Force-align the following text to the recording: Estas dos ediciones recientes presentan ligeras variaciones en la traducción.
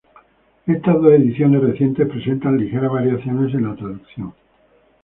Estas 0.65 0.99
dos 0.99 1.13
ediciones 1.13 1.61
recientes 1.61 2.07
presentan 2.09 2.57
ligeras 2.57 2.91
variaciones 2.91 3.53
en 3.53 3.67
la 3.69 3.75
traducción. 3.75 4.33